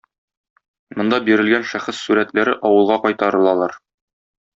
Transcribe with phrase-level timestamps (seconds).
[1.01, 3.77] Монда бирелгән шәхес сурәтләре авылга кайтарылалар.